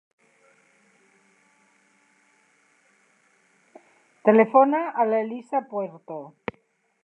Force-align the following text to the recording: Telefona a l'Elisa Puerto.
Telefona 4.29 4.83
a 5.05 5.09
l'Elisa 5.11 5.65
Puerto. 5.75 6.23